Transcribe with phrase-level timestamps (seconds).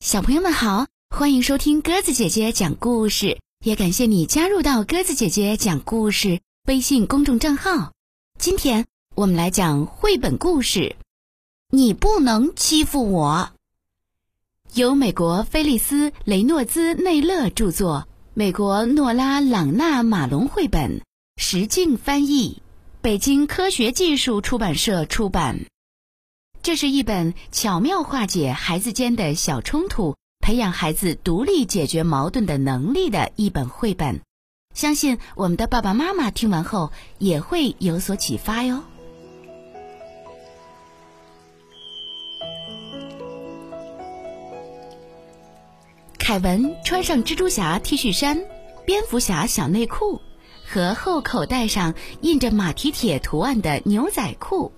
[0.00, 7.92] 小朋友们好，欢迎收听鸽子姐姐讲故事，也感谢你加入到鸽子姐姐讲故事微信公众账号。
[8.38, 10.80] 今天我们来讲绘本故事
[11.68, 13.50] 《你不能欺负我》，
[14.80, 21.02] 由美国菲利斯·雷诺兹内勒著作，美国诺拉·朗纳马龙绘本，
[21.36, 22.62] 石静翻译，
[23.02, 25.66] 北京科学技术出版社出版。
[26.62, 34.20] 这是一本巧妙化解孩子间的小冲突、培养孩子独立解决矛盾的能力的一本绘本。
[34.74, 38.82] 相信我们的爸爸妈妈听完后也会有所启发哟。
[46.18, 48.38] 凯文穿上蜘蛛侠 T 恤衫、
[48.84, 50.20] 蝙蝠侠小内裤
[50.66, 54.70] 和后口袋上印着马蹄铁图案的牛仔裤。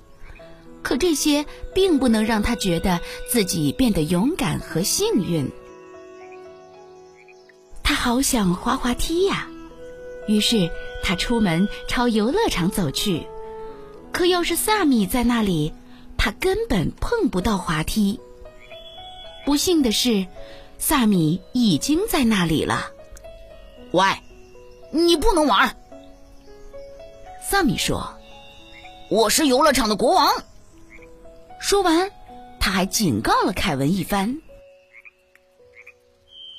[0.92, 5.50] 可这些并不能让他觉得自己变得勇敢和幸运。
[7.82, 9.48] 他好想滑滑梯呀，
[10.28, 10.70] 于是
[11.02, 13.26] 他出门朝游乐场走去。
[14.12, 15.72] 可要是萨米在那里，
[16.18, 18.20] 他根本碰不到滑梯。
[19.46, 20.26] 不幸的是，
[20.76, 22.90] 萨米已经在那里了。
[23.92, 24.04] 喂，
[24.90, 25.74] 你不能玩！
[27.48, 28.12] 萨米说
[29.08, 30.30] ：“我是游乐场的国王。”
[31.62, 32.10] 说完，
[32.58, 34.42] 他还警告了凯文一番。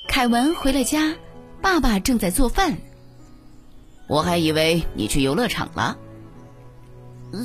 [0.08, 1.14] 凯文回了家，
[1.60, 2.78] 爸爸正在做饭。
[4.08, 5.98] 我还以为你去游乐场了。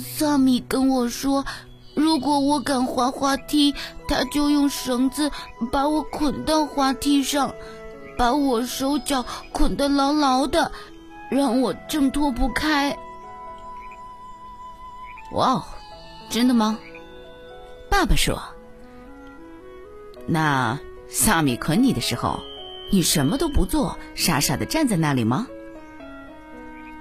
[0.01, 1.45] 萨米跟我说，
[1.95, 3.75] 如果我敢滑滑梯，
[4.07, 5.29] 他就用绳子
[5.69, 7.53] 把我捆到滑梯上，
[8.17, 10.71] 把我手脚捆得牢牢的，
[11.29, 12.97] 让我挣脱不开。
[15.33, 15.63] 哇哦，
[16.29, 16.79] 真的吗？
[17.89, 18.41] 爸爸说
[20.27, 22.39] ：“那萨米捆你的时候，
[22.91, 25.47] 你什么都不做，傻傻的站在那里吗？”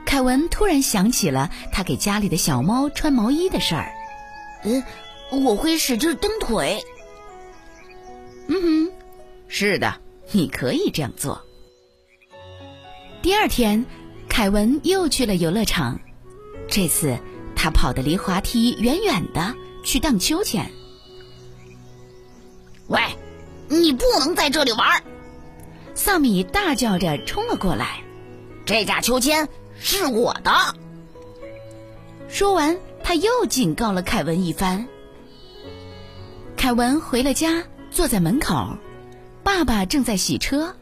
[0.07, 3.93] 凯文突然想起了他给家里的小猫穿毛衣的事儿。
[4.65, 4.83] 嗯，
[5.31, 6.83] 我会使劲蹬腿。
[8.47, 8.93] 嗯哼，
[9.47, 10.01] 是的，
[10.33, 11.45] 你可以这样做。
[13.21, 13.85] 第二天，
[14.29, 16.01] 凯文又去了游乐场，
[16.67, 17.19] 这次
[17.55, 19.55] 他跑得离滑梯远远的，
[19.85, 20.73] 去荡秋千。
[23.83, 25.03] 你不能在这里玩！
[25.95, 28.03] 萨米大叫着冲了过来。
[28.65, 29.49] 这架秋千
[29.81, 30.53] 是我的。
[32.29, 34.87] 说完，他又警告了凯文一番。
[36.57, 38.77] 凯文回了家，坐在门口，
[39.43, 40.77] 爸爸正在洗车。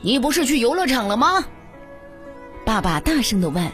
[0.00, 1.44] 你不是去游乐场了吗？
[2.64, 3.70] 爸爸大声的问。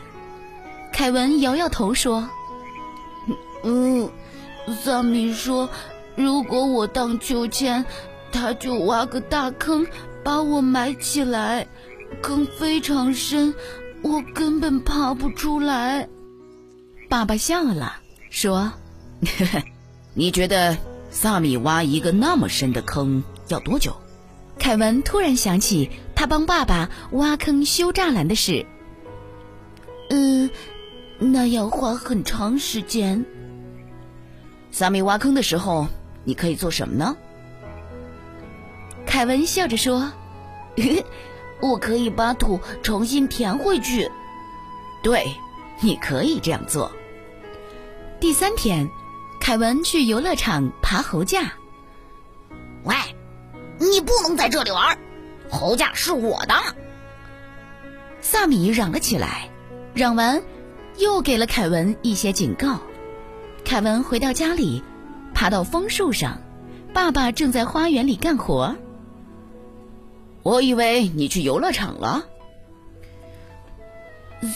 [0.93, 2.29] 凯文摇摇头说
[3.63, 4.11] ：“嗯，
[4.83, 5.71] 萨米说。”
[6.17, 7.85] 如果我荡秋千，
[8.31, 9.87] 他就挖个大坑
[10.23, 11.67] 把我埋起来，
[12.23, 13.55] 坑非常深，
[14.03, 16.09] 我根本爬不出来。
[17.09, 17.97] 爸爸笑了，
[18.31, 18.73] 说
[20.15, 20.77] ：“你觉得
[21.11, 23.97] 萨米挖一个那么深的坑要多久？”
[24.57, 28.67] 凯文突然想起他帮爸爸挖坑修栅栏的事。
[30.11, 30.49] 嗯，
[31.19, 33.25] 那要花很长时间。
[34.71, 35.89] 萨米挖坑的时候。
[36.25, 37.17] 你可以做什么呢？
[39.07, 40.13] 凯文笑着说
[41.61, 44.11] ：“我可以把土重新填回去。”
[45.05, 45.25] 对，
[45.81, 46.91] 你可以这样做。
[48.19, 48.89] 第三天，
[49.39, 51.53] 凯文去游乐场爬猴架。
[52.85, 52.97] 喂，
[53.79, 54.99] 你不能在这里玩，
[55.51, 56.55] 猴架是我的！
[58.23, 59.51] 萨米嚷了起来，
[59.93, 60.43] 嚷完，
[60.97, 62.81] 又给了凯文一些警告。
[63.65, 64.83] 凯文回到家里。
[65.35, 66.41] 爬到枫树上，
[66.95, 68.75] 爸爸正在花园里干活。
[70.43, 72.25] 我以为你去游乐场了。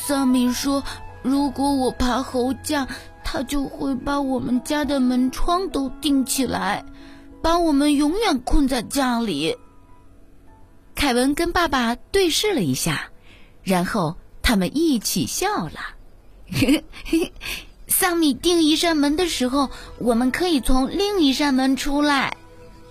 [0.06, 0.84] 萨米说
[1.22, 2.86] ：“如果我爬猴架，
[3.24, 6.84] 他就会把我们家的门窗都钉起来，
[7.42, 9.56] 把我们永远困在家里。”
[10.94, 13.10] 凯文跟爸爸对视了一下，
[13.62, 15.80] 然后他们一起笑了。
[18.00, 22.36] 桑米定一扇门的时候，我们可以从另一扇门出来。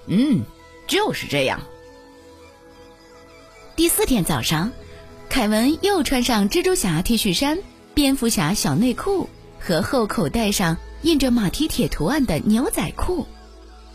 [0.07, 0.43] 嗯，
[0.85, 1.61] 就是这样。
[3.77, 4.73] 第四天早上，
[5.29, 7.57] 凯文又穿上蜘蛛侠 T 恤衫、
[7.93, 9.29] 蝙蝠侠小内裤
[9.61, 13.25] 和后口袋上印着马蹄铁图案的牛仔裤。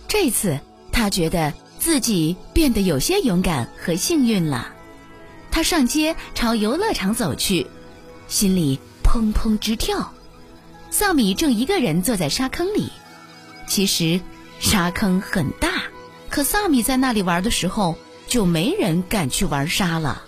[0.09, 0.59] 这次
[0.93, 4.73] 他觉得自己变得有些勇敢和幸运了。
[5.51, 7.67] 他上街朝游乐场走去，
[8.29, 10.15] 心里砰砰直跳。
[10.93, 12.93] 萨米正一个人坐在沙坑里，
[13.67, 14.21] 其实
[14.61, 15.85] 沙坑很大，
[16.29, 17.97] 可萨米在那里玩的时候，
[18.29, 20.23] 就没人敢去玩沙了。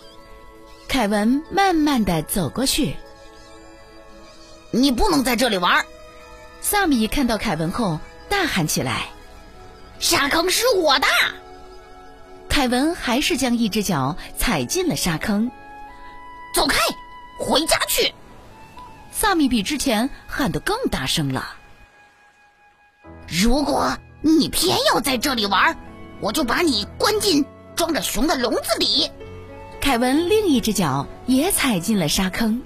[0.89, 2.97] 凯文慢慢的走过去，
[4.71, 5.85] 你不能在这里玩。
[6.63, 8.01] 萨米看到凯文后，
[8.31, 9.11] 大喊起来
[10.01, 11.07] ：“沙坑是我的！”
[12.49, 15.51] 凯文还是将一只脚踩进了沙坑。
[16.55, 16.79] 走开，
[17.39, 18.15] 回家去！
[19.25, 21.55] 萨米比之前喊得更大声了。
[23.27, 25.79] 如果你偏要在这里玩，
[26.21, 27.43] 我就把你关进
[27.75, 29.11] 装着熊的笼子里。
[29.81, 32.61] 凯文另一只脚也踩进了沙坑。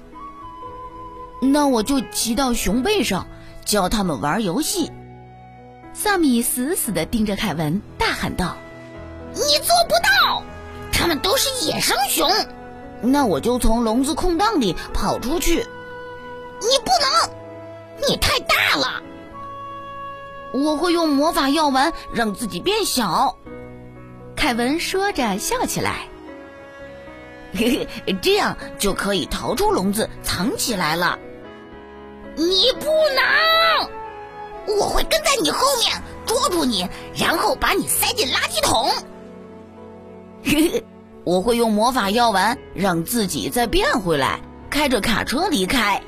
[1.40, 3.28] 那我就骑到熊背上，
[3.64, 4.90] 教他们玩游戏。
[5.94, 8.56] 萨米死死地盯着凯文，大喊道
[9.32, 10.43] ：“你做不到！
[10.93, 12.28] 他们都是野生熊。
[13.00, 15.64] 那我就从笼子空档里跑出去。
[16.60, 19.02] 你不能，你太大了。
[20.52, 23.37] 我会用魔法药丸让自己变小。”
[24.34, 26.06] 凯文说着笑起来。
[27.55, 31.19] 嘿嘿，这样就可以逃出笼子，藏起来了。
[32.37, 38.90] 你不能，我会跟在你后面捉住你，然后把你塞进垃圾桶。
[40.44, 40.84] 嘿嘿，
[41.25, 44.40] 我会用魔法药丸让自己再变回来，
[44.70, 46.00] 开着卡车离开。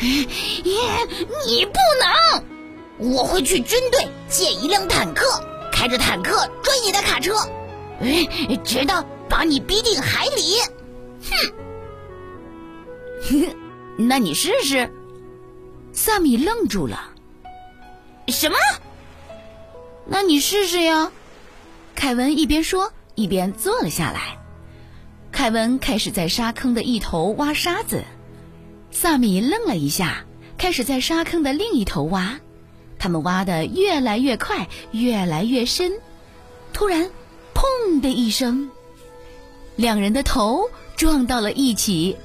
[0.00, 0.72] 耶，
[1.46, 5.24] 你不能，我会去军队借一辆坦克，
[5.72, 7.34] 开着坦克追你的卡车，
[8.64, 9.04] 直到。
[9.28, 10.58] 把你逼进海里，
[13.30, 13.48] 哼！
[13.96, 14.92] 那你试试。
[15.94, 17.12] 萨米愣住了。
[18.28, 18.58] 什么？
[20.04, 21.10] 那你试试呀！
[21.94, 24.38] 凯文一边说一边坐了下来。
[25.32, 28.04] 凯文开始在沙坑的一头挖沙子，
[28.92, 30.24] 萨米愣了一下，
[30.56, 32.38] 开始在沙坑的另一头挖。
[32.98, 35.92] 他们挖的越来越快，越来越深。
[36.72, 37.10] 突然，
[37.52, 38.70] 砰的一声。
[39.74, 42.16] 两人的头撞到了一起，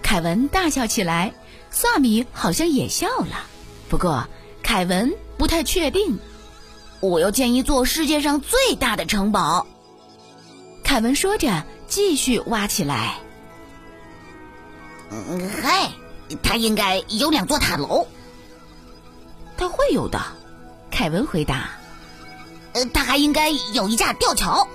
[0.00, 1.34] 凯文大笑起来，
[1.70, 3.44] 萨米好像也笑了。
[3.90, 4.26] 不过
[4.62, 6.18] 凯文不太确定。
[7.00, 9.66] 我要建一座世界上最大的城堡。
[10.84, 13.18] 凯文说着，继续挖起来。
[15.10, 15.90] 嗯，嗨，
[16.42, 18.06] 他应该有两座塔楼。
[19.56, 20.20] 他会有的，
[20.90, 21.70] 凯文回答。
[22.72, 24.66] 呃，他还应该有一架吊桥。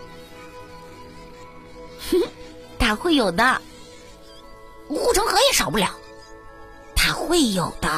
[2.12, 2.22] 哼
[2.78, 3.62] 他会有的，
[4.88, 5.96] 护城河也少不了。
[6.96, 7.90] 他会有的，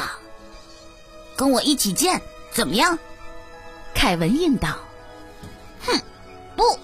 [1.36, 2.20] 跟我一起建
[2.50, 2.98] 怎么样？
[3.94, 4.78] 凯文应道。
[5.84, 6.00] 哼，
[6.56, 6.78] 不。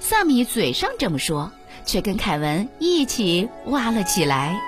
[0.00, 1.50] 萨米嘴上这么说，
[1.86, 4.60] 却跟凯文一起挖了起来。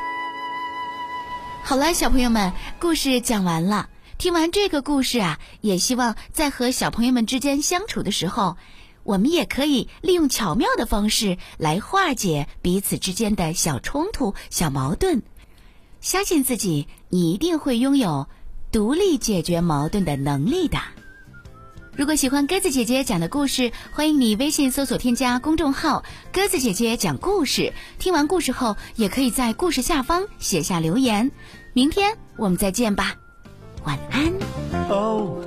[1.69, 3.89] 好了，小朋友们，故事讲完了。
[4.19, 8.57] 听完这个故事啊，也希望在和小朋友们之间相处的时候。
[9.03, 15.25] 我们也可以利用巧妙的方式来化解彼此之间的小冲突、小矛盾。
[16.01, 18.29] 相信自己，你一定会拥有
[18.71, 20.79] 独立解决矛盾的能力的。
[21.97, 27.73] 如果喜欢鸽子姐姐讲的故事，欢迎你微信搜索添加公众号“鸽子姐姐讲故事”。
[27.99, 31.31] 听完故事后，也可以在故事下方写下留言。
[31.73, 33.15] 明天我们再见吧，
[33.85, 34.31] 晚安。
[34.91, 35.39] 哦，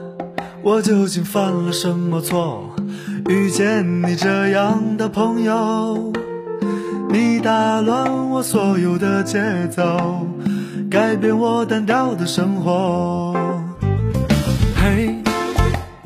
[0.64, 2.76] 我究竟犯了什么错？
[3.30, 6.12] 遇见你这样的朋友，
[7.12, 10.26] 你打乱我所有的节奏，
[10.90, 13.29] 改变我单调的生活。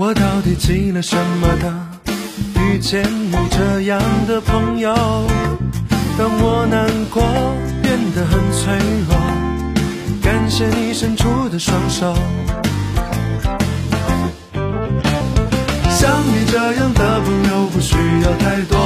[0.06, 1.88] 我到底积了什么呢？
[2.60, 4.94] 遇见你这样的朋友，
[6.18, 7.24] 当我难过
[7.82, 8.74] 变得很脆
[9.08, 9.16] 弱，
[10.22, 12.14] 感谢你伸出的双手。
[15.90, 17.96] 像你这样的朋友不需
[18.26, 18.78] 要太多，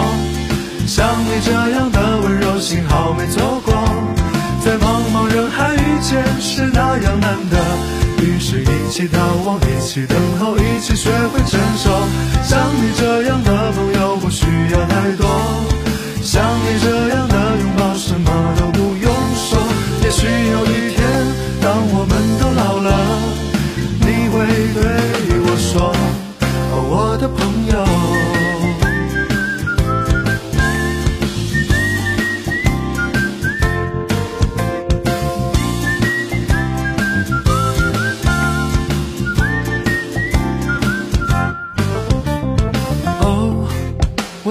[0.85, 3.73] 像你这样的温柔，幸好没错过。
[4.63, 7.57] 在茫茫人海遇见是那样难得，
[8.21, 11.89] 于是一起逃亡，一起等候，一起学会承受。
[12.43, 15.27] 像你这样的朋友不需要太多，
[16.21, 19.59] 像你这样的拥抱，什么都不用说。
[20.03, 20.97] 也许有一天，
[21.61, 22.89] 当我们都老了，
[23.99, 24.35] 你会
[24.73, 24.81] 对
[25.45, 25.93] 我说。
[26.71, 27.39] 哦我的朋
[27.71, 27.73] 友，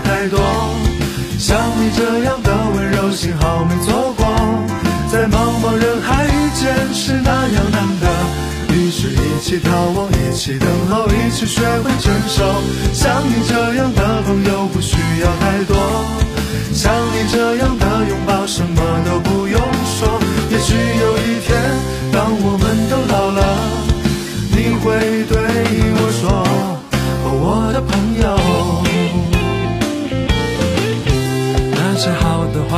[0.00, 0.38] 太多，
[1.38, 4.26] 像你这样的温柔，幸好没错过，
[5.10, 8.06] 在茫茫人海遇见是那样难得，
[8.74, 12.44] 于是一起逃亡，一起等候，一起学会承受。
[12.92, 15.76] 像你这样的朋友不需要太多，
[16.72, 17.85] 像你这样的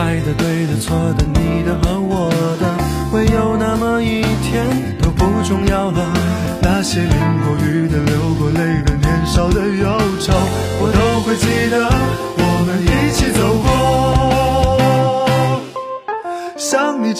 [0.08, 2.64] 爱、的、对的、错的、你的和我的，
[3.12, 4.64] 会有那么一天
[5.02, 6.00] 都不重要了。
[6.62, 7.10] 那些淋
[7.44, 9.86] 过雨的、流过泪的、年少的忧
[10.18, 10.32] 愁，
[10.80, 11.90] 我都会记得，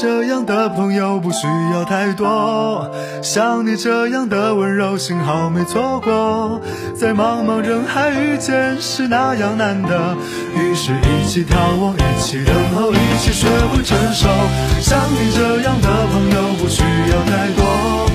[0.01, 2.89] 这样的朋友不需要太多，
[3.21, 6.61] 像你这样的温柔，幸好没错过。
[6.95, 10.17] 在茫茫人海遇见是那样难得，
[10.55, 14.29] 于是一起眺望，一起等候，一起学会承受。
[14.81, 18.07] 像你这样的朋友不需要太多，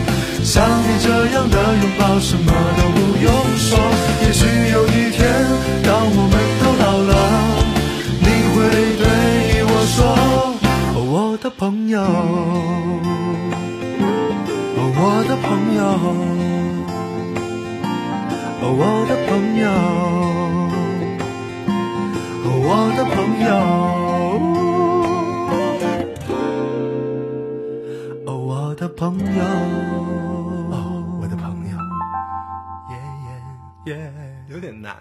[0.42, 3.78] 像你这样的拥抱，什么都不用说。
[4.25, 5.28] 也许有一天，
[5.84, 7.13] 当我们都老了，
[11.44, 12.08] 的朋友，哦，
[14.96, 15.84] 我的朋友，
[18.62, 19.68] 哦，我的朋友，
[22.46, 23.52] 哦，我的朋友，
[28.26, 29.04] 哦，我的朋
[29.36, 29.44] 友，
[30.72, 30.74] 哦，
[31.20, 31.76] 我的朋友，
[32.90, 32.96] 耶
[33.84, 34.14] 耶耶，
[34.48, 34.96] 有点难。